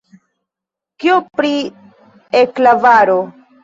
[1.05, 1.53] Kio pri
[2.43, 3.19] E-klavaro?